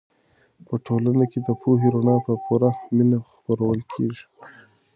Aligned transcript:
په 0.65 0.73
ټولنه 0.85 1.23
کې 1.31 1.39
د 1.47 1.49
پوهې 1.61 1.87
رڼا 1.93 2.17
په 2.25 2.33
پوره 2.43 2.69
مینه 2.95 3.17
خپرول 3.33 3.79
کېږي. 3.93 4.25